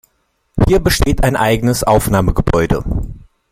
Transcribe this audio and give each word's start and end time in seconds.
Hier 0.67 0.79
besteht 0.79 1.23
ein 1.23 1.35
eigenes 1.35 1.83
Aufnahmegebäude. 1.83 2.83